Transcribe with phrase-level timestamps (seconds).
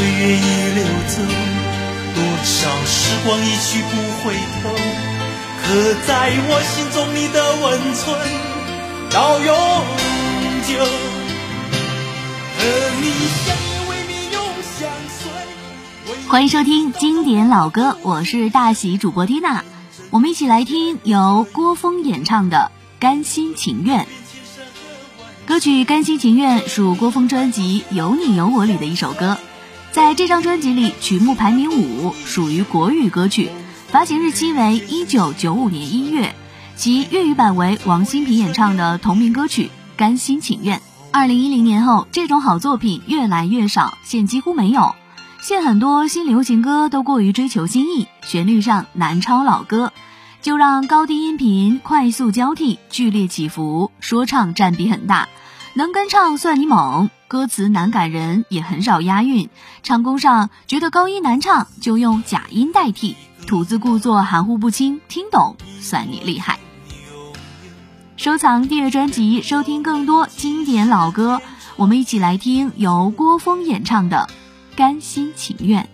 [0.00, 0.40] 岁月已
[0.76, 1.20] 流走，
[2.14, 3.90] 多少时光一去不
[4.22, 4.32] 回
[4.62, 4.72] 头，
[5.62, 5.68] 刻
[6.06, 8.16] 在我心中你的温存
[9.10, 9.46] 到永
[10.66, 10.72] 久。
[12.56, 12.64] 和
[13.02, 13.04] 你
[13.44, 14.40] 相依为命永
[14.78, 15.28] 相随。
[16.30, 19.66] 欢迎收听经典老歌，我是大喜主播缇娜，
[20.08, 22.72] 我们一起来听由郭峰演唱的
[23.02, 24.04] 《甘心情愿》。
[25.44, 29.36] 歌曲《甘心情愿》属郭峰专辑《有你有我》里的一首歌，
[29.92, 33.50] 在这张专辑里曲目排名五，属于国语歌曲，
[33.88, 36.36] 发行日期为一九九五年一月，
[36.76, 39.64] 其粤语版为王心平演唱的同名歌曲
[39.96, 40.78] 《甘心情愿》。
[41.10, 44.94] 二零一零年后，这种好作品越来越少，现几乎没有。
[45.42, 49.92] 现很多新流行歌都过于追求新意，旋律上难超老歌。
[50.40, 55.28] 就让高低音频快速交替、剧烈起伏，说唱占比很大。
[55.80, 59.48] 能跟唱算你猛，歌词难感人，也很少押韵。
[59.82, 63.16] 唱功上觉得高音难唱，就用假音代替。
[63.46, 66.58] 吐字故作含糊不清，听懂算你厉害。
[68.18, 71.40] 收藏订阅专辑，收听更多经典老歌。
[71.76, 74.28] 我们一起来听由郭峰演唱的
[74.76, 75.84] 《甘心情愿》。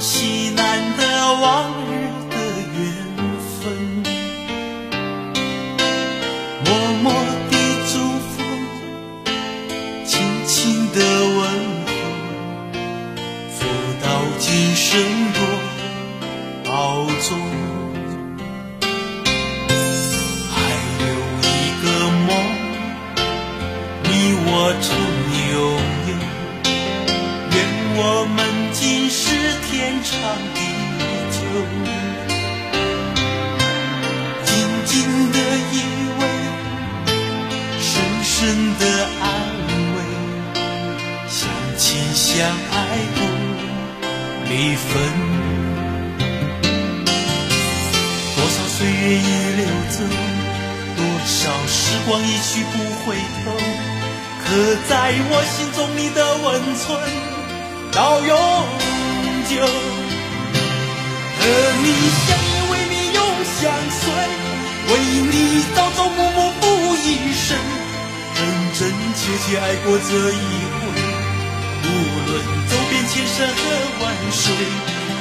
[0.00, 1.92] 惜难得往日
[2.30, 2.36] 的
[2.74, 2.80] 缘
[3.60, 3.60] 分。
[6.64, 6.68] 默
[7.02, 7.12] 默
[7.50, 7.54] 的
[7.86, 7.92] 祝
[8.30, 8.32] 福，
[10.06, 10.10] 轻
[10.46, 10.98] 轻的
[11.36, 11.38] 问
[11.84, 11.92] 候，
[13.50, 13.58] 福
[14.02, 14.06] 到
[14.38, 14.88] 今生
[15.34, 15.38] 多
[16.64, 16.70] 保
[17.20, 17.28] 重。
[24.52, 25.09] 我曾拥
[30.20, 30.58] 长地
[31.32, 31.38] 久，
[34.44, 34.48] 紧
[34.84, 34.92] 紧
[35.32, 35.38] 的
[35.72, 35.74] 依
[36.18, 36.22] 偎，
[37.80, 37.90] 深
[38.22, 38.30] 深
[38.78, 38.82] 的
[39.22, 39.24] 安
[39.94, 39.96] 慰，
[41.28, 41.38] 相
[41.78, 42.28] 亲相
[42.72, 42.74] 爱
[43.14, 43.18] 不
[44.48, 44.88] 离分。
[48.36, 49.60] 多少岁月已流
[49.90, 49.96] 走，
[50.96, 53.46] 多少时光一去不回头。
[54.44, 54.48] 刻
[54.88, 54.92] 在
[55.30, 56.80] 我心中你的温存
[57.92, 58.30] 到永
[65.52, 67.58] 你朝朝暮暮付一生，
[68.36, 68.38] 真
[68.78, 70.46] 真切切爱过这一
[70.78, 70.80] 回。
[71.82, 71.86] 无
[72.30, 72.30] 论
[72.68, 73.58] 走遍千山和
[74.00, 74.54] 万水，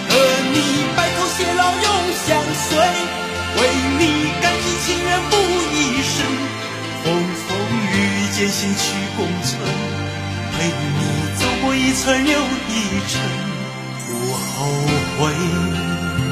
[0.07, 0.13] 和
[0.53, 1.89] 你白头偕老永
[2.27, 2.77] 相随，
[3.57, 3.59] 为
[3.97, 5.33] 你甘心情愿付
[5.73, 6.21] 一生，
[7.03, 7.05] 风
[7.47, 7.49] 风
[7.91, 8.93] 雨雨艰辛去。
[9.17, 9.59] 共存，
[10.53, 11.01] 陪你
[11.39, 13.19] 走过一程又一程，
[14.05, 14.69] 不后
[15.17, 16.28] 悔。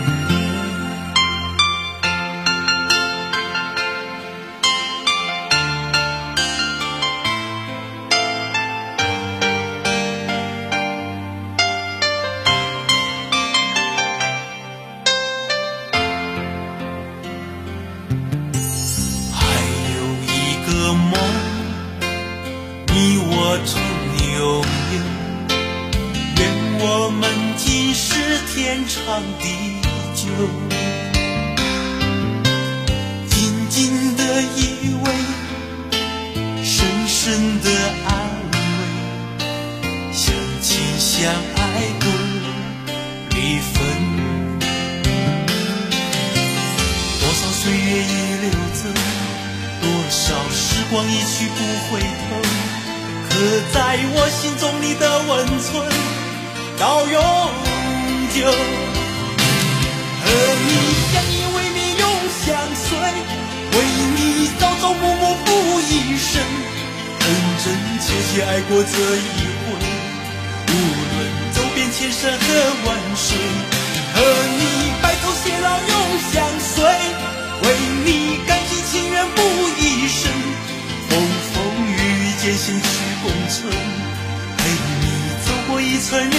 [28.57, 29.45] 天长地
[30.15, 30.25] 久，
[33.29, 35.05] 紧紧的依偎，
[36.63, 37.69] 深深的
[38.07, 38.09] 安
[38.51, 38.57] 慰，
[40.11, 41.61] 相亲相爱
[41.99, 42.05] 不
[43.35, 43.75] 离分。
[47.19, 48.89] 多少岁月已流走，
[49.81, 51.59] 多少时光一去不
[51.91, 52.41] 回头。
[53.29, 53.35] 刻
[53.71, 53.77] 在
[54.15, 55.69] 我心中你的温存
[56.79, 57.76] 到永远
[58.37, 58.53] 久，和
[60.61, 60.69] 你
[61.11, 62.05] 相依为命永
[62.45, 62.45] 相
[62.75, 62.87] 随，
[63.73, 63.75] 为
[64.15, 64.17] 你
[64.59, 65.47] 朝朝暮暮付
[65.81, 66.29] 一生，
[67.17, 67.25] 真
[67.63, 67.65] 真
[67.99, 69.67] 切切爱过这一回。
[70.69, 70.71] 无
[71.17, 71.17] 论
[71.51, 72.45] 走遍千山和
[72.85, 73.27] 万水，
[74.13, 74.15] 和
[74.59, 74.61] 你
[75.01, 75.97] 白头偕老永
[76.31, 76.85] 相随，
[77.63, 77.65] 为
[78.05, 79.41] 你甘心情愿付
[79.79, 80.29] 一生，
[81.09, 81.11] 风
[81.53, 81.55] 风
[81.87, 82.87] 雨雨艰辛去。
[83.23, 83.73] 共存，
[84.57, 84.59] 陪
[85.01, 85.05] 你
[85.43, 86.37] 走过一程又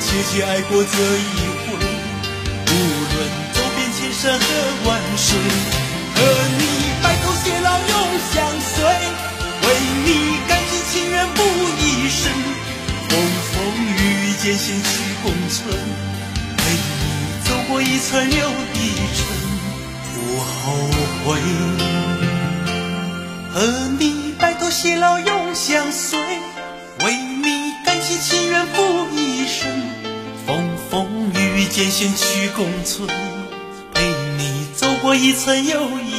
[0.00, 1.66] 切切爱过这一回。
[2.66, 3.16] 无论
[3.52, 4.44] 走遍千山和
[4.84, 5.36] 万水，
[6.14, 6.18] 和
[6.58, 6.62] 你
[7.02, 7.92] 白头偕老永
[8.32, 8.84] 相随，
[9.62, 9.66] 为
[10.04, 10.08] 你
[10.48, 11.38] 甘心情愿付
[11.80, 12.32] 一生，
[13.08, 13.12] 风
[13.52, 13.54] 风
[13.86, 13.90] 雨
[14.28, 14.90] 雨艰险去
[15.22, 15.58] 共存，
[16.56, 17.04] 陪你
[17.44, 18.76] 走过一程又一
[19.16, 19.18] 程。
[20.14, 20.46] 不后
[21.24, 21.26] 悔，
[23.54, 23.56] 和
[23.98, 26.18] 你白头偕老永相随，
[27.04, 27.14] 为
[27.98, 29.68] 你甘心情愿付一生，
[30.46, 30.56] 风
[30.88, 33.08] 风雨雨艰险去共存，
[33.92, 34.06] 陪
[34.36, 36.17] 你走过一程又一。